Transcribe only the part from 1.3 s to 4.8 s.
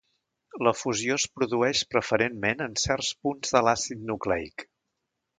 produeix preferentment en certs punts de l'àcid nucleic.